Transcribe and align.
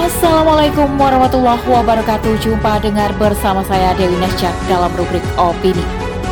Assalamualaikum 0.00 0.96
warahmatullahi 0.96 1.60
wabarakatuh. 1.60 2.40
Jumpa 2.40 2.80
dengar 2.80 3.12
bersama 3.20 3.60
saya 3.60 3.92
Dewi 3.92 4.16
Nasjak 4.16 4.56
dalam 4.64 4.88
rubrik 4.96 5.20
Opini. 5.36 5.84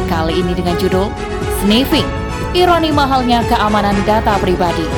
Kali 0.08 0.40
ini 0.40 0.56
dengan 0.56 0.72
judul 0.80 1.12
Sniffing 1.60 2.08
Ironi 2.56 2.88
mahalnya 2.88 3.44
keamanan 3.44 3.92
data 4.08 4.40
pribadi 4.40 4.88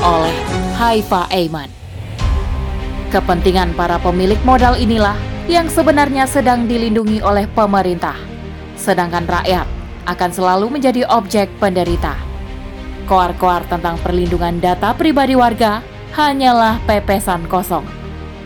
Oleh 0.00 0.32
Haifa 0.80 1.28
Aiman. 1.28 1.68
Kepentingan 3.12 3.76
para 3.76 4.00
pemilik 4.00 4.40
modal 4.40 4.80
inilah 4.80 5.20
yang 5.44 5.68
sebenarnya 5.68 6.24
sedang 6.24 6.64
dilindungi 6.64 7.20
oleh 7.20 7.44
pemerintah. 7.44 8.16
Sedangkan 8.80 9.28
rakyat 9.28 9.68
akan 10.08 10.30
selalu 10.32 10.72
menjadi 10.72 11.04
objek 11.12 11.52
penderita. 11.60 12.16
Koar-koar 13.04 13.68
tentang 13.68 14.00
perlindungan 14.00 14.64
data 14.64 14.96
pribadi 14.96 15.36
warga 15.36 15.84
hanyalah 16.16 16.80
pepesan 16.88 17.44
kosong 17.52 18.03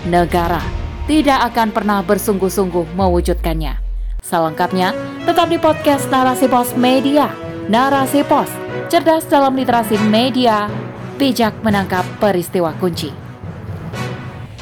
negara 0.08 0.64
tidak 1.08 1.52
akan 1.52 1.72
pernah 1.72 2.04
bersungguh-sungguh 2.04 2.92
mewujudkannya. 2.92 3.80
Selengkapnya, 4.20 4.92
tetap 5.24 5.48
di 5.48 5.56
podcast 5.56 6.04
Narasi 6.12 6.52
Pos 6.52 6.76
Media. 6.76 7.32
Narasi 7.68 8.20
Pos, 8.28 8.48
cerdas 8.92 9.24
dalam 9.24 9.56
literasi 9.56 9.96
media, 10.08 10.68
bijak 11.16 11.56
menangkap 11.64 12.04
peristiwa 12.20 12.76
kunci. 12.76 13.08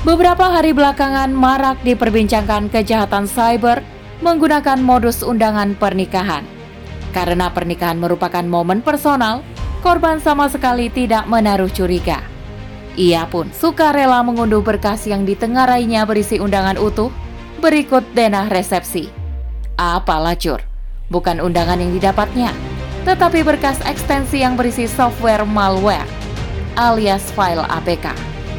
Beberapa 0.06 0.46
hari 0.46 0.70
belakangan 0.70 1.34
marak 1.34 1.82
diperbincangkan 1.82 2.70
kejahatan 2.70 3.26
cyber 3.26 3.82
menggunakan 4.22 4.78
modus 4.78 5.26
undangan 5.26 5.74
pernikahan. 5.74 6.46
Karena 7.10 7.50
pernikahan 7.50 7.98
merupakan 7.98 8.46
momen 8.46 8.86
personal, 8.86 9.42
korban 9.82 10.22
sama 10.22 10.46
sekali 10.46 10.94
tidak 10.94 11.26
menaruh 11.26 11.70
curiga. 11.74 12.35
Ia 12.96 13.28
pun 13.28 13.52
suka 13.52 13.92
rela 13.92 14.24
mengunduh 14.24 14.64
berkas 14.64 15.04
yang 15.04 15.28
ditengarainya 15.28 16.08
berisi 16.08 16.40
undangan 16.40 16.80
utuh 16.80 17.12
berikut 17.60 18.04
denah 18.16 18.48
resepsi. 18.48 19.12
Apalah 19.76 20.32
cur, 20.36 20.64
bukan 21.12 21.44
undangan 21.44 21.76
yang 21.76 21.92
didapatnya, 21.92 22.56
tetapi 23.04 23.44
berkas 23.44 23.76
ekstensi 23.84 24.40
yang 24.40 24.56
berisi 24.56 24.88
software 24.88 25.44
malware 25.44 26.08
alias 26.76 27.32
file 27.32 27.64
APK. 27.68 28.12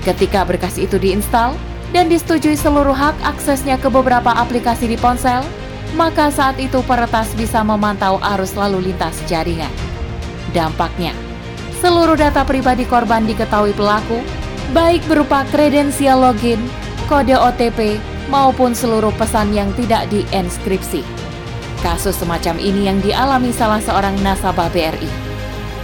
Ketika 0.06 0.46
berkas 0.46 0.78
itu 0.78 0.98
diinstal 0.98 1.54
dan 1.94 2.10
disetujui 2.10 2.58
seluruh 2.58 2.94
hak 2.94 3.16
aksesnya 3.24 3.78
ke 3.82 3.88
beberapa 3.88 4.34
aplikasi 4.34 4.90
di 4.90 4.98
ponsel, 4.98 5.46
maka 5.96 6.30
saat 6.34 6.60
itu 6.60 6.84
peretas 6.84 7.32
bisa 7.38 7.64
memantau 7.64 8.20
arus 8.36 8.58
lalu 8.58 8.92
lintas 8.92 9.16
jaringan. 9.30 9.72
Dampaknya, 10.52 11.14
seluruh 11.80 12.18
data 12.18 12.42
pribadi 12.44 12.84
korban 12.84 13.26
diketahui 13.30 13.74
pelaku, 13.78 14.20
baik 14.74 15.06
berupa 15.06 15.46
kredensial 15.54 16.20
login, 16.22 16.60
kode 17.06 17.38
OTP, 17.38 18.02
maupun 18.28 18.76
seluruh 18.76 19.14
pesan 19.16 19.56
yang 19.56 19.72
tidak 19.80 20.10
dienskripsi. 20.12 21.06
Kasus 21.80 22.18
semacam 22.18 22.58
ini 22.58 22.90
yang 22.90 23.00
dialami 23.06 23.54
salah 23.54 23.80
seorang 23.80 24.18
nasabah 24.26 24.68
BRI. 24.74 25.10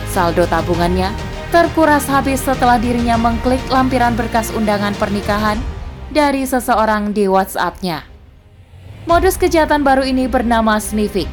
Saldo 0.10 0.46
tabungannya 0.50 1.14
terkuras 1.54 2.10
habis 2.10 2.42
setelah 2.42 2.82
dirinya 2.82 3.14
mengklik 3.14 3.62
lampiran 3.70 4.18
berkas 4.18 4.50
undangan 4.58 4.98
pernikahan 4.98 5.62
dari 6.10 6.46
seseorang 6.50 7.14
di 7.14 7.30
WhatsApp-nya. 7.30 8.06
Modus 9.06 9.38
kejahatan 9.38 9.86
baru 9.86 10.02
ini 10.02 10.26
bernama 10.26 10.82
sniffing. 10.82 11.30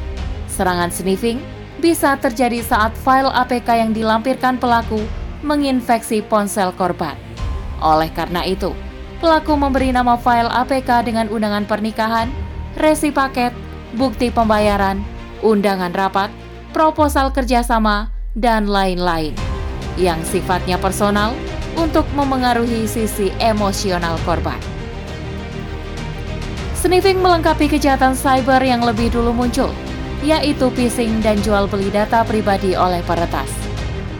Serangan 0.51 0.93
sniffing 0.93 1.41
bisa 1.81 2.13
terjadi 2.21 2.61
saat 2.61 2.93
file 3.01 3.33
APK 3.33 3.65
yang 3.73 3.91
dilampirkan 3.91 4.61
pelaku 4.61 5.01
menginfeksi 5.41 6.21
ponsel 6.21 6.69
korban. 6.77 7.17
Oleh 7.81 8.13
karena 8.13 8.45
itu, 8.45 8.77
pelaku 9.17 9.57
memberi 9.57 9.89
nama 9.89 10.13
file 10.15 10.47
APK 10.53 11.09
dengan 11.09 11.25
undangan 11.33 11.65
pernikahan, 11.65 12.29
resi 12.77 13.09
paket, 13.09 13.49
bukti 13.97 14.29
pembayaran, 14.29 15.01
undangan 15.41 15.89
rapat, 15.91 16.29
proposal 16.71 17.33
kerjasama, 17.33 18.13
dan 18.37 18.69
lain-lain 18.69 19.35
yang 19.99 20.21
sifatnya 20.23 20.79
personal 20.79 21.35
untuk 21.75 22.05
memengaruhi 22.15 22.85
sisi 22.87 23.33
emosional 23.41 24.15
korban. 24.23 24.57
Sniffing 26.77 27.21
melengkapi 27.21 27.69
kejahatan 27.69 28.17
cyber 28.17 28.61
yang 28.63 28.81
lebih 28.81 29.13
dulu 29.13 29.35
muncul, 29.35 29.69
yaitu 30.21 30.69
phishing 30.77 31.17
dan 31.25 31.41
jual 31.41 31.65
beli 31.65 31.89
data 31.89 32.21
pribadi 32.21 32.77
oleh 32.77 33.01
peretas. 33.05 33.49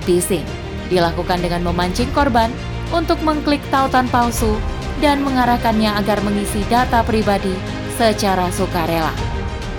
Phishing 0.06 0.46
dilakukan 0.90 1.40
dengan 1.40 1.64
memancing 1.64 2.10
korban 2.12 2.52
untuk 2.92 3.22
mengklik 3.24 3.64
tautan 3.72 4.10
palsu 4.12 4.60
dan 5.00 5.24
mengarahkannya 5.24 5.96
agar 6.04 6.20
mengisi 6.26 6.66
data 6.68 7.00
pribadi 7.06 7.54
secara 7.96 8.52
sukarela. 8.52 9.14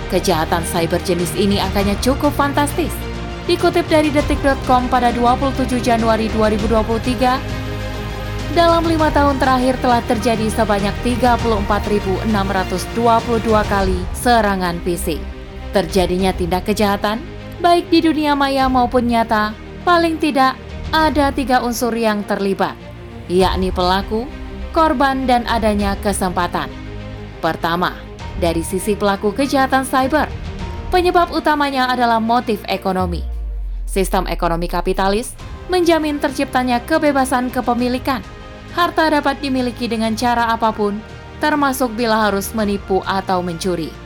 Kejahatan 0.09 0.63
cyber 0.67 1.01
jenis 1.03 1.35
ini 1.35 1.59
akannya 1.61 1.95
cukup 2.01 2.33
fantastis. 2.33 2.91
Dikutip 3.43 3.83
dari 3.91 4.07
detik.com 4.07 4.87
pada 4.87 5.11
27 5.11 5.83
Januari 5.83 6.31
2023, 6.31 8.55
dalam 8.55 8.87
lima 8.87 9.11
tahun 9.11 9.35
terakhir 9.41 9.75
telah 9.83 9.99
terjadi 10.07 10.47
sebanyak 10.47 10.95
34.622 11.03 12.31
kali 13.67 13.99
serangan 14.15 14.79
phishing 14.85 15.42
terjadinya 15.73 16.31
tindak 16.31 16.69
kejahatan, 16.69 17.17
baik 17.59 17.89
di 17.89 18.05
dunia 18.05 18.37
maya 18.37 18.69
maupun 18.69 19.09
nyata, 19.09 19.57
paling 19.81 20.21
tidak 20.21 20.53
ada 20.93 21.33
tiga 21.33 21.65
unsur 21.65 21.91
yang 21.97 22.21
terlibat, 22.29 22.77
yakni 23.25 23.73
pelaku, 23.73 24.29
korban, 24.69 25.25
dan 25.25 25.41
adanya 25.49 25.97
kesempatan. 26.05 26.69
Pertama, 27.41 27.97
dari 28.37 28.61
sisi 28.61 28.93
pelaku 28.93 29.33
kejahatan 29.33 29.83
cyber, 29.83 30.29
penyebab 30.93 31.33
utamanya 31.33 31.89
adalah 31.89 32.21
motif 32.21 32.61
ekonomi. 32.69 33.25
Sistem 33.89 34.29
ekonomi 34.29 34.69
kapitalis 34.69 35.33
menjamin 35.67 36.21
terciptanya 36.21 36.81
kebebasan 36.85 37.49
kepemilikan. 37.49 38.21
Harta 38.73 39.05
dapat 39.09 39.37
dimiliki 39.37 39.85
dengan 39.85 40.17
cara 40.17 40.49
apa 40.49 40.73
pun, 40.73 40.97
termasuk 41.37 41.93
bila 41.93 42.29
harus 42.29 42.49
menipu 42.57 43.05
atau 43.05 43.45
mencuri 43.45 44.02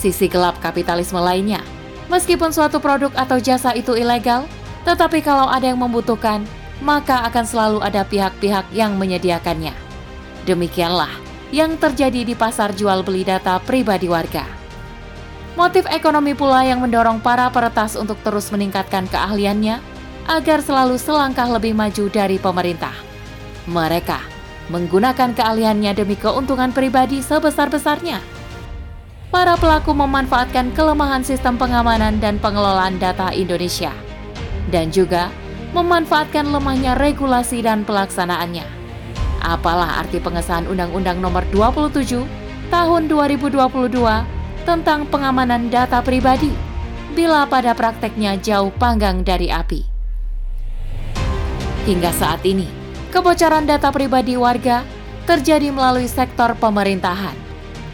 sisi 0.00 0.32
gelap 0.32 0.56
kapitalisme 0.64 1.20
lainnya. 1.20 1.60
Meskipun 2.08 2.50
suatu 2.50 2.80
produk 2.80 3.12
atau 3.12 3.36
jasa 3.36 3.76
itu 3.76 3.92
ilegal, 3.92 4.48
tetapi 4.88 5.20
kalau 5.20 5.46
ada 5.46 5.68
yang 5.68 5.78
membutuhkan, 5.78 6.42
maka 6.80 7.28
akan 7.28 7.44
selalu 7.44 7.78
ada 7.84 8.02
pihak-pihak 8.08 8.72
yang 8.72 8.96
menyediakannya. 8.96 9.76
Demikianlah 10.48 11.12
yang 11.52 11.76
terjadi 11.76 12.24
di 12.24 12.32
pasar 12.32 12.72
jual 12.72 13.04
beli 13.04 13.28
data 13.28 13.60
pribadi 13.60 14.08
warga. 14.08 14.48
Motif 15.54 15.84
ekonomi 15.92 16.32
pula 16.32 16.64
yang 16.64 16.80
mendorong 16.80 17.20
para 17.20 17.52
peretas 17.52 17.92
untuk 17.94 18.16
terus 18.24 18.48
meningkatkan 18.48 19.04
keahliannya 19.12 19.76
agar 20.24 20.64
selalu 20.64 20.96
selangkah 20.96 21.46
lebih 21.52 21.76
maju 21.76 22.08
dari 22.08 22.40
pemerintah. 22.40 22.94
Mereka 23.68 24.18
menggunakan 24.72 25.36
keahliannya 25.36 25.92
demi 25.92 26.14
keuntungan 26.16 26.70
pribadi 26.70 27.20
sebesar-besarnya 27.20 28.39
para 29.30 29.54
pelaku 29.54 29.94
memanfaatkan 29.94 30.74
kelemahan 30.74 31.22
sistem 31.22 31.54
pengamanan 31.54 32.18
dan 32.18 32.36
pengelolaan 32.42 32.98
data 32.98 33.30
Indonesia, 33.30 33.94
dan 34.74 34.90
juga 34.90 35.30
memanfaatkan 35.70 36.50
lemahnya 36.50 36.98
regulasi 36.98 37.62
dan 37.62 37.86
pelaksanaannya. 37.86 38.66
Apalah 39.40 40.02
arti 40.02 40.18
pengesahan 40.18 40.66
Undang-Undang 40.68 41.22
Nomor 41.22 41.46
27 41.54 42.26
Tahun 42.70 43.02
2022 43.10 43.58
tentang 44.62 45.02
pengamanan 45.10 45.66
data 45.74 45.98
pribadi 45.98 46.54
bila 47.18 47.42
pada 47.42 47.74
prakteknya 47.74 48.38
jauh 48.38 48.70
panggang 48.78 49.26
dari 49.26 49.50
api. 49.50 49.82
Hingga 51.90 52.14
saat 52.14 52.46
ini, 52.46 52.70
kebocoran 53.10 53.66
data 53.66 53.90
pribadi 53.90 54.38
warga 54.38 54.86
terjadi 55.26 55.74
melalui 55.74 56.06
sektor 56.06 56.54
pemerintahan 56.54 57.49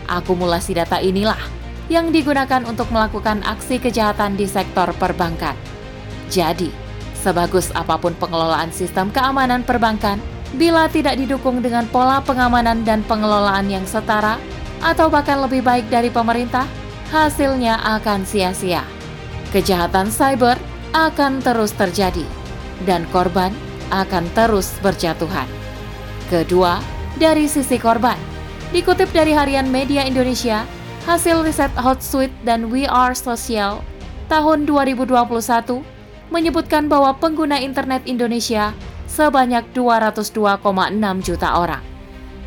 Akumulasi 0.06 0.78
data 0.78 1.02
inilah 1.02 1.38
yang 1.86 2.10
digunakan 2.10 2.62
untuk 2.66 2.90
melakukan 2.90 3.42
aksi 3.46 3.78
kejahatan 3.78 4.34
di 4.34 4.46
sektor 4.46 4.90
perbankan. 4.98 5.54
Jadi, 6.30 6.70
sebagus 7.22 7.70
apa 7.74 7.94
pun 7.98 8.14
pengelolaan 8.18 8.74
sistem 8.74 9.10
keamanan 9.14 9.62
perbankan, 9.62 10.18
bila 10.54 10.86
tidak 10.90 11.18
didukung 11.18 11.62
dengan 11.62 11.86
pola 11.90 12.22
pengamanan 12.22 12.82
dan 12.86 13.02
pengelolaan 13.06 13.66
yang 13.66 13.86
setara 13.86 14.38
atau 14.82 15.10
bahkan 15.10 15.42
lebih 15.42 15.62
baik 15.62 15.86
dari 15.90 16.10
pemerintah, 16.10 16.66
hasilnya 17.10 17.78
akan 17.98 18.26
sia-sia. 18.26 18.82
Kejahatan 19.54 20.10
cyber 20.10 20.58
akan 20.90 21.38
terus 21.42 21.70
terjadi 21.74 22.26
dan 22.82 23.06
korban 23.14 23.54
akan 23.94 24.26
terus 24.34 24.74
berjatuhan. 24.82 25.46
Kedua, 26.26 26.82
dari 27.14 27.46
sisi 27.46 27.78
korban, 27.78 28.18
Dikutip 28.76 29.08
dari 29.08 29.32
harian 29.32 29.72
media 29.72 30.04
Indonesia, 30.04 30.68
hasil 31.08 31.40
riset 31.48 31.72
Hotsuite 31.80 32.36
dan 32.44 32.68
We 32.68 32.84
Are 32.84 33.16
Social 33.16 33.80
tahun 34.28 34.68
2021 34.68 35.16
menyebutkan 36.28 36.84
bahwa 36.84 37.16
pengguna 37.16 37.56
internet 37.56 38.04
Indonesia 38.04 38.76
sebanyak 39.08 39.64
202,6 39.72 40.60
juta 41.24 41.56
orang. 41.56 41.80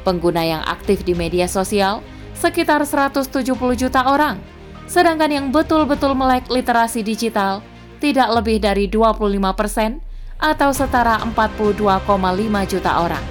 Pengguna 0.05 0.45
yang 0.45 0.61
aktif 0.69 1.01
di 1.01 1.17
media 1.17 1.49
sosial 1.49 2.05
sekitar 2.37 2.85
170 2.85 3.33
juta 3.73 4.05
orang, 4.05 4.37
sedangkan 4.85 5.33
yang 5.33 5.49
betul-betul 5.49 6.13
melek 6.13 6.45
literasi 6.45 7.01
digital 7.01 7.65
tidak 7.97 8.29
lebih 8.37 8.61
dari 8.61 8.85
25 8.85 9.33
persen 9.57 9.97
atau 10.37 10.69
setara 10.77 11.25
42,5 11.25 11.89
juta 12.69 12.91
orang. 13.01 13.25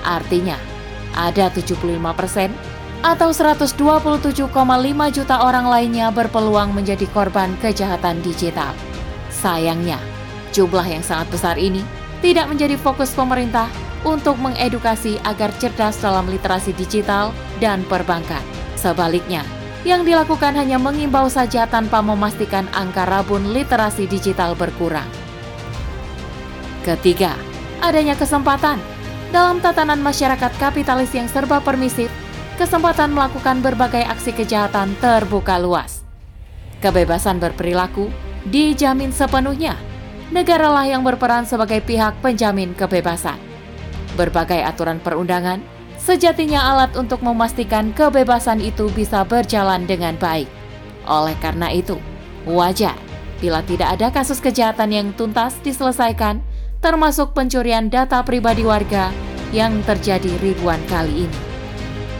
Artinya, 0.00 0.77
ada 1.18 1.50
75 1.50 1.98
persen 2.14 2.54
atau 3.02 3.30
127,5 3.30 4.46
juta 5.14 5.36
orang 5.42 5.66
lainnya 5.66 6.10
berpeluang 6.14 6.74
menjadi 6.74 7.06
korban 7.10 7.54
kejahatan 7.58 8.22
digital. 8.22 8.74
Sayangnya, 9.30 9.98
jumlah 10.50 10.86
yang 10.86 11.02
sangat 11.02 11.30
besar 11.30 11.58
ini 11.58 11.82
tidak 12.18 12.50
menjadi 12.50 12.74
fokus 12.74 13.14
pemerintah 13.14 13.70
untuk 14.02 14.38
mengedukasi 14.38 15.18
agar 15.26 15.50
cerdas 15.58 15.98
dalam 15.98 16.26
literasi 16.26 16.74
digital 16.74 17.30
dan 17.62 17.82
perbankan. 17.86 18.42
Sebaliknya, 18.74 19.42
yang 19.86 20.02
dilakukan 20.02 20.58
hanya 20.58 20.78
mengimbau 20.78 21.30
saja 21.30 21.66
tanpa 21.70 22.02
memastikan 22.02 22.66
angka 22.74 23.06
rabun 23.06 23.54
literasi 23.54 24.10
digital 24.10 24.58
berkurang. 24.58 25.06
Ketiga, 26.82 27.34
adanya 27.78 28.18
kesempatan 28.18 28.97
dalam 29.28 29.60
tatanan 29.60 30.00
masyarakat 30.00 30.52
kapitalis 30.56 31.12
yang 31.12 31.28
serba 31.28 31.60
permisif, 31.60 32.08
kesempatan 32.56 33.12
melakukan 33.12 33.60
berbagai 33.60 34.02
aksi 34.08 34.32
kejahatan 34.32 34.96
terbuka 34.98 35.60
luas. 35.60 36.00
Kebebasan 36.80 37.42
berperilaku 37.42 38.08
dijamin 38.48 39.12
sepenuhnya 39.12 39.76
negaralah 40.32 40.86
yang 40.88 41.04
berperan 41.04 41.44
sebagai 41.44 41.84
pihak 41.84 42.16
penjamin 42.24 42.72
kebebasan. 42.72 43.36
Berbagai 44.16 44.64
aturan 44.64 45.02
perundangan 45.02 45.60
sejatinya 46.00 46.64
alat 46.72 46.96
untuk 46.96 47.20
memastikan 47.20 47.92
kebebasan 47.92 48.64
itu 48.64 48.88
bisa 48.96 49.26
berjalan 49.26 49.84
dengan 49.84 50.16
baik. 50.16 50.48
Oleh 51.04 51.36
karena 51.40 51.68
itu, 51.72 52.00
wajar 52.48 52.96
bila 53.38 53.62
tidak 53.62 53.98
ada 53.98 54.10
kasus 54.10 54.42
kejahatan 54.42 54.90
yang 54.90 55.08
tuntas 55.14 55.54
diselesaikan, 55.62 56.42
termasuk 56.78 57.34
pencurian 57.34 57.90
data 57.90 58.22
pribadi 58.22 58.62
warga 58.62 59.10
yang 59.50 59.82
terjadi 59.82 60.30
ribuan 60.38 60.78
kali 60.86 61.26
ini. 61.26 61.38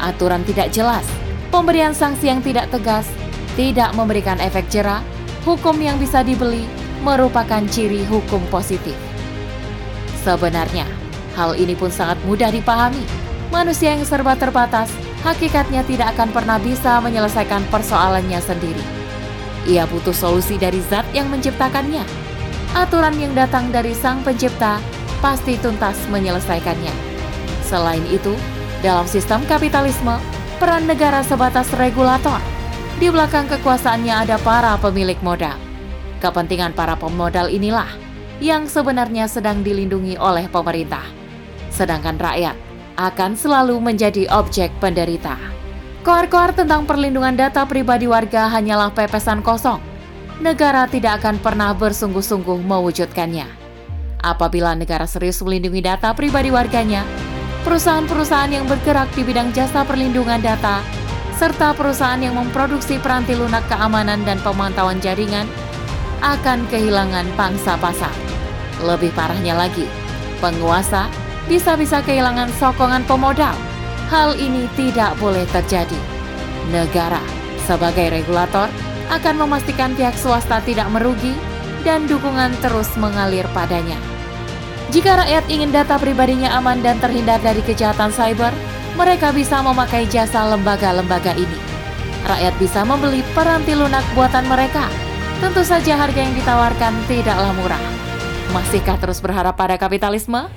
Aturan 0.02 0.42
tidak 0.46 0.74
jelas, 0.74 1.06
pemberian 1.50 1.94
sanksi 1.94 2.30
yang 2.30 2.42
tidak 2.42 2.70
tegas, 2.74 3.06
tidak 3.54 3.94
memberikan 3.94 4.38
efek 4.42 4.66
jerah, 4.70 5.02
hukum 5.46 5.78
yang 5.78 5.98
bisa 5.98 6.22
dibeli, 6.22 6.66
merupakan 7.02 7.62
ciri 7.70 8.02
hukum 8.06 8.42
positif. 8.50 8.94
Sebenarnya, 10.22 10.86
hal 11.38 11.54
ini 11.54 11.78
pun 11.78 11.90
sangat 11.90 12.18
mudah 12.26 12.50
dipahami. 12.50 13.02
Manusia 13.48 13.94
yang 13.94 14.04
serba 14.04 14.34
terbatas, 14.36 14.90
hakikatnya 15.24 15.86
tidak 15.86 16.14
akan 16.18 16.30
pernah 16.34 16.58
bisa 16.60 16.98
menyelesaikan 17.00 17.64
persoalannya 17.70 18.38
sendiri. 18.42 18.84
Ia 19.66 19.86
butuh 19.88 20.14
solusi 20.14 20.60
dari 20.60 20.82
zat 20.84 21.06
yang 21.14 21.30
menciptakannya. 21.32 22.27
Aturan 22.76 23.16
yang 23.16 23.32
datang 23.32 23.70
dari 23.72 23.92
sang 23.96 24.20
pencipta 24.26 24.82
pasti 25.22 25.56
tuntas 25.60 25.96
menyelesaikannya. 26.10 26.92
Selain 27.64 28.04
itu, 28.08 28.32
dalam 28.84 29.04
sistem 29.04 29.44
kapitalisme, 29.48 30.16
peran 30.58 30.88
negara 30.88 31.24
sebatas 31.24 31.68
regulator. 31.76 32.40
Di 32.98 33.08
belakang 33.08 33.46
kekuasaannya 33.46 34.26
ada 34.26 34.36
para 34.42 34.74
pemilik 34.82 35.18
modal 35.22 35.68
Kepentingan 36.18 36.74
para 36.74 36.98
pemodal 36.98 37.46
inilah 37.46 37.86
yang 38.42 38.66
sebenarnya 38.66 39.30
sedang 39.30 39.62
dilindungi 39.62 40.18
oleh 40.18 40.50
pemerintah, 40.50 41.06
sedangkan 41.70 42.18
rakyat 42.18 42.58
akan 42.98 43.38
selalu 43.38 43.78
menjadi 43.78 44.26
objek 44.34 44.74
penderita. 44.82 45.38
Koar-koar 46.02 46.58
tentang 46.58 46.90
perlindungan 46.90 47.38
data 47.38 47.62
pribadi 47.70 48.10
warga 48.10 48.50
hanyalah 48.50 48.90
pepesan 48.90 49.46
kosong. 49.46 49.78
Negara 50.38 50.86
tidak 50.86 51.18
akan 51.18 51.42
pernah 51.42 51.74
bersungguh-sungguh 51.74 52.62
mewujudkannya. 52.62 53.50
Apabila 54.22 54.70
negara 54.78 55.02
serius 55.02 55.42
melindungi 55.42 55.82
data 55.82 56.14
pribadi 56.14 56.54
warganya, 56.54 57.02
perusahaan-perusahaan 57.66 58.54
yang 58.54 58.62
bergerak 58.70 59.10
di 59.18 59.26
bidang 59.26 59.50
jasa 59.50 59.82
perlindungan 59.82 60.38
data, 60.38 60.78
serta 61.34 61.74
perusahaan 61.74 62.22
yang 62.22 62.38
memproduksi 62.38 63.02
peranti 63.02 63.34
lunak 63.34 63.66
keamanan 63.66 64.22
dan 64.22 64.38
pemantauan 64.46 65.02
jaringan 65.02 65.50
akan 66.22 66.66
kehilangan 66.70 67.26
pangsa 67.34 67.74
pasar. 67.74 68.14
Lebih 68.78 69.10
parahnya 69.18 69.58
lagi, 69.58 69.90
penguasa 70.38 71.10
bisa-bisa 71.50 71.98
kehilangan 72.06 72.46
sokongan 72.62 73.02
pemodal. 73.10 73.54
Hal 74.06 74.38
ini 74.38 74.70
tidak 74.78 75.18
boleh 75.18 75.42
terjadi. 75.50 75.98
Negara 76.70 77.22
sebagai 77.66 78.14
regulator 78.14 78.70
akan 79.08 79.44
memastikan 79.44 79.96
pihak 79.96 80.14
swasta 80.16 80.60
tidak 80.64 80.88
merugi 80.92 81.32
dan 81.82 82.04
dukungan 82.04 82.52
terus 82.60 82.88
mengalir 83.00 83.44
padanya. 83.56 83.96
Jika 84.88 85.20
rakyat 85.20 85.44
ingin 85.52 85.72
data 85.72 86.00
pribadinya 86.00 86.56
aman 86.56 86.80
dan 86.80 86.96
terhindar 87.00 87.40
dari 87.44 87.60
kejahatan 87.60 88.08
cyber, 88.12 88.52
mereka 88.96 89.32
bisa 89.32 89.60
memakai 89.60 90.08
jasa 90.08 90.48
lembaga-lembaga 90.48 91.36
ini. 91.36 91.58
Rakyat 92.24 92.54
bisa 92.56 92.80
membeli 92.82 93.20
peranti 93.36 93.76
lunak 93.76 94.02
buatan 94.16 94.48
mereka 94.48 94.88
Tentu 95.38 95.62
saja 95.62 95.94
harga 95.94 96.18
yang 96.18 96.34
ditawarkan 96.34 96.98
tidaklah 97.06 97.54
murah. 97.54 97.78
Masihkah 98.50 98.98
terus 98.98 99.22
berharap 99.22 99.54
pada 99.54 99.78
kapitalisme? 99.78 100.50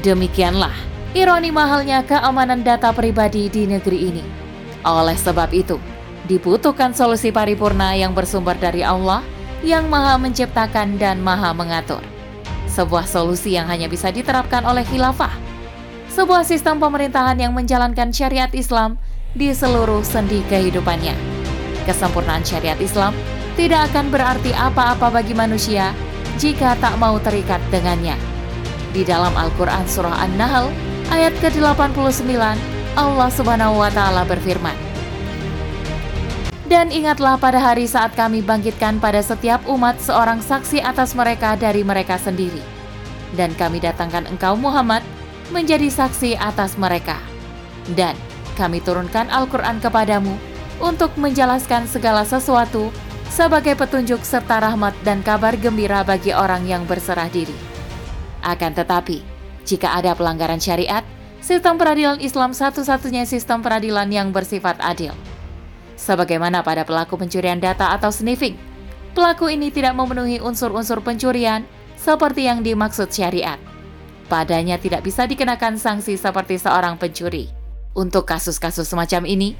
Demikianlah 0.00 0.72
ironi 1.12 1.52
mahalnya 1.52 2.00
keamanan 2.00 2.64
data 2.64 2.88
pribadi 2.96 3.52
di 3.52 3.68
negeri 3.68 3.98
ini. 4.08 4.24
Oleh 4.88 5.12
sebab 5.20 5.52
itu, 5.52 5.76
dibutuhkan 6.30 6.94
solusi 6.94 7.34
paripurna 7.34 7.94
yang 7.98 8.14
bersumber 8.14 8.54
dari 8.58 8.86
Allah 8.86 9.22
yang 9.62 9.86
maha 9.86 10.18
menciptakan 10.18 10.98
dan 10.98 11.22
maha 11.22 11.54
mengatur. 11.54 12.02
Sebuah 12.70 13.04
solusi 13.04 13.54
yang 13.54 13.68
hanya 13.68 13.86
bisa 13.86 14.08
diterapkan 14.10 14.64
oleh 14.64 14.82
khilafah. 14.86 15.32
Sebuah 16.12 16.44
sistem 16.44 16.80
pemerintahan 16.82 17.38
yang 17.40 17.52
menjalankan 17.56 18.12
syariat 18.12 18.50
Islam 18.52 19.00
di 19.32 19.48
seluruh 19.48 20.04
sendi 20.04 20.44
kehidupannya 20.44 21.32
Kesempurnaan 21.82 22.46
syariat 22.46 22.78
Islam 22.78 23.10
tidak 23.58 23.90
akan 23.90 24.14
berarti 24.14 24.54
apa-apa 24.54 25.10
bagi 25.10 25.34
manusia 25.34 25.90
jika 26.38 26.78
tak 26.78 26.94
mau 26.96 27.18
terikat 27.18 27.58
dengannya. 27.74 28.14
Di 28.94 29.02
dalam 29.02 29.34
Al-Quran 29.34 29.84
Surah 29.90 30.14
An-Nahl 30.22 30.70
ayat 31.10 31.34
ke-89, 31.42 32.38
Allah 32.94 33.28
Subhanahu 33.34 33.82
wa 33.82 33.90
Ta'ala 33.90 34.22
berfirman, 34.24 34.76
"Dan 36.72 36.88
ingatlah 36.88 37.36
pada 37.36 37.60
hari 37.60 37.84
saat 37.84 38.16
kami 38.16 38.40
bangkitkan 38.40 38.96
pada 38.96 39.20
setiap 39.20 39.60
umat 39.68 40.00
seorang 40.00 40.40
saksi 40.40 40.80
atas 40.80 41.12
mereka 41.12 41.52
dari 41.52 41.84
mereka 41.84 42.16
sendiri, 42.16 42.64
dan 43.36 43.52
kami 43.60 43.76
datangkan 43.76 44.24
engkau 44.32 44.56
Muhammad 44.56 45.04
menjadi 45.52 45.92
saksi 45.92 46.40
atas 46.40 46.80
mereka, 46.80 47.20
dan 47.92 48.16
kami 48.56 48.80
turunkan 48.80 49.28
Al-Quran 49.28 49.84
kepadamu." 49.84 50.32
untuk 50.82 51.14
menjelaskan 51.14 51.86
segala 51.86 52.26
sesuatu 52.26 52.90
sebagai 53.30 53.78
petunjuk 53.78 54.20
serta 54.26 54.60
rahmat 54.60 54.92
dan 55.06 55.22
kabar 55.22 55.54
gembira 55.54 56.02
bagi 56.02 56.34
orang 56.34 56.66
yang 56.66 56.82
berserah 56.84 57.30
diri. 57.30 57.54
Akan 58.42 58.74
tetapi, 58.74 59.22
jika 59.62 59.94
ada 59.94 60.12
pelanggaran 60.18 60.58
syariat, 60.58 61.06
sistem 61.38 61.78
peradilan 61.78 62.18
Islam 62.18 62.50
satu-satunya 62.50 63.24
sistem 63.24 63.62
peradilan 63.62 64.10
yang 64.10 64.34
bersifat 64.34 64.76
adil. 64.82 65.14
Sebagaimana 65.96 66.64
pada 66.64 66.82
pelaku 66.82 67.20
pencurian 67.20 67.60
data 67.60 67.92
atau 67.94 68.08
sniffing, 68.08 68.56
pelaku 69.12 69.52
ini 69.52 69.68
tidak 69.68 69.94
memenuhi 69.94 70.40
unsur-unsur 70.40 71.04
pencurian 71.04 71.62
seperti 71.94 72.48
yang 72.48 72.64
dimaksud 72.64 73.12
syariat. 73.12 73.60
Padanya 74.26 74.80
tidak 74.80 75.04
bisa 75.04 75.28
dikenakan 75.28 75.76
sanksi 75.76 76.16
seperti 76.16 76.56
seorang 76.56 76.96
pencuri. 76.96 77.52
Untuk 77.92 78.24
kasus-kasus 78.24 78.88
semacam 78.88 79.28
ini, 79.28 79.52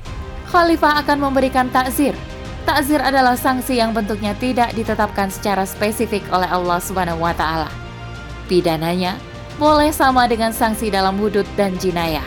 khalifah 0.49 1.05
akan 1.05 1.29
memberikan 1.29 1.69
takzir. 1.69 2.17
Takzir 2.65 3.03
adalah 3.03 3.37
sanksi 3.37 3.77
yang 3.77 3.93
bentuknya 3.93 4.33
tidak 4.39 4.73
ditetapkan 4.73 5.29
secara 5.29 5.67
spesifik 5.69 6.25
oleh 6.33 6.49
Allah 6.49 6.79
Subhanahu 6.81 7.21
wa 7.21 7.35
taala. 7.37 7.69
Pidananya 8.47 9.19
boleh 9.61 9.93
sama 9.93 10.25
dengan 10.31 10.55
sanksi 10.55 10.89
dalam 10.89 11.19
hudud 11.21 11.45
dan 11.59 11.77
jinayah. 11.77 12.25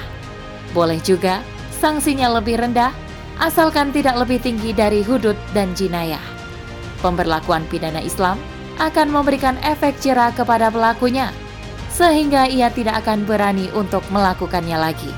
Boleh 0.76 1.00
juga 1.02 1.42
sanksinya 1.82 2.30
lebih 2.30 2.60
rendah 2.62 2.92
asalkan 3.39 3.92
tidak 3.92 4.15
lebih 4.20 4.39
tinggi 4.39 4.72
dari 4.72 5.04
hudud 5.04 5.36
dan 5.51 5.75
jinayah. 5.75 6.22
Pemberlakuan 7.04 7.68
pidana 7.68 8.00
Islam 8.00 8.39
akan 8.80 9.08
memberikan 9.12 9.56
efek 9.63 10.00
jerah 10.04 10.32
kepada 10.36 10.72
pelakunya 10.72 11.32
sehingga 11.96 12.48
ia 12.51 12.68
tidak 12.72 13.08
akan 13.08 13.24
berani 13.24 13.72
untuk 13.72 14.04
melakukannya 14.12 14.75
lagi. 14.75 15.12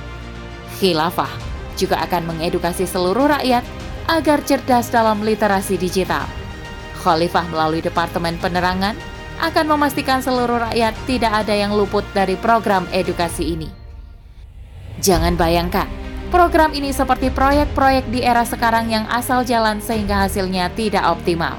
Khilafah 0.77 1.29
juga 1.74 2.01
akan 2.05 2.33
mengedukasi 2.33 2.86
seluruh 2.86 3.33
rakyat 3.33 3.65
agar 4.09 4.45
cerdas 4.45 4.93
dalam 4.93 5.25
literasi 5.25 5.77
digital. 5.77 6.25
Khalifah 7.01 7.50
melalui 7.50 7.81
Departemen 7.81 8.38
Penerangan 8.38 8.93
akan 9.38 9.65
memastikan 9.69 10.21
seluruh 10.21 10.69
rakyat 10.69 10.93
tidak 11.05 11.45
ada 11.45 11.53
yang 11.53 11.74
luput 11.74 12.05
dari 12.13 12.33
program 12.38 12.89
edukasi 12.89 13.53
ini. 13.57 13.69
Jangan 14.97 15.38
bayangkan, 15.38 15.86
program 16.27 16.75
ini 16.75 16.91
seperti 16.91 17.31
proyek-proyek 17.31 18.12
di 18.12 18.24
era 18.24 18.43
sekarang 18.43 18.91
yang 18.91 19.07
asal 19.07 19.43
jalan 19.48 19.79
sehingga 19.79 20.27
hasilnya 20.27 20.72
tidak 20.75 21.03
optimal. 21.07 21.55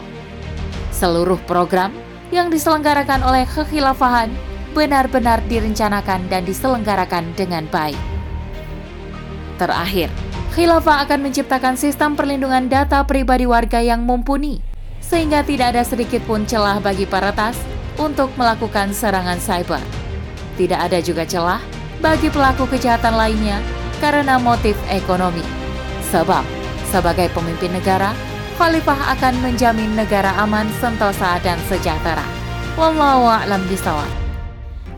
Seluruh 0.92 1.40
program 1.48 1.94
yang 2.28 2.52
diselenggarakan 2.52 3.24
oleh 3.24 3.48
kekhilafahan 3.48 4.28
benar-benar 4.76 5.40
direncanakan 5.48 6.28
dan 6.28 6.44
diselenggarakan 6.44 7.32
dengan 7.34 7.64
baik. 7.72 7.98
Terakhir, 9.58 10.12
khilafah 10.54 11.08
akan 11.08 11.18
menciptakan 11.24 11.74
sistem 11.74 12.14
perlindungan 12.14 12.70
data 12.70 13.02
pribadi 13.02 13.48
warga 13.48 13.82
yang 13.82 14.04
mumpuni, 14.06 14.62
sehingga 15.02 15.42
tidak 15.42 15.74
ada 15.74 15.82
sedikit 15.82 16.22
pun 16.28 16.46
celah 16.46 16.78
bagi 16.78 17.08
peretas 17.08 17.58
untuk 17.98 18.30
melakukan 18.38 18.94
serangan 18.94 19.40
cyber. 19.42 19.82
Tidak 20.54 20.78
ada 20.78 21.02
juga 21.02 21.26
celah 21.26 21.58
bagi 21.98 22.30
pelaku 22.30 22.70
kejahatan 22.70 23.14
lainnya 23.18 23.58
karena 23.98 24.38
motif 24.40 24.74
ekonomi. 24.88 25.44
Sebab, 26.08 26.42
sebagai 26.88 27.28
pemimpin 27.36 27.74
negara, 27.74 28.16
Khalifah 28.58 29.14
akan 29.14 29.38
menjamin 29.44 29.94
negara 29.94 30.34
aman, 30.42 30.66
sentosa, 30.82 31.38
dan 31.46 31.60
sejahtera. 31.70 32.24
Wallahu 32.74 33.28
a'lam 33.30 33.62
bishawab. 33.70 34.10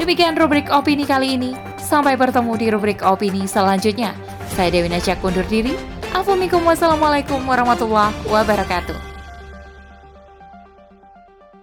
Demikian 0.00 0.32
rubrik 0.32 0.72
opini 0.72 1.04
kali 1.04 1.36
ini. 1.36 1.52
Sampai 1.76 2.16
bertemu 2.16 2.56
di 2.56 2.66
rubrik 2.72 3.04
opini 3.04 3.44
selanjutnya. 3.44 4.16
Saya 4.56 4.72
Dewi 4.72 4.88
Najak 4.88 5.20
undur 5.20 5.44
diri. 5.44 5.76
Assalamualaikum 6.16 7.44
warahmatullahi 7.44 8.16
wabarakatuh. 8.32 9.09